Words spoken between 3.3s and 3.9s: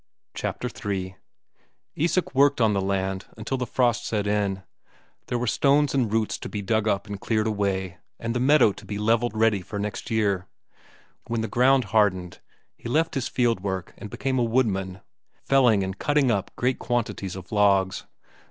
until the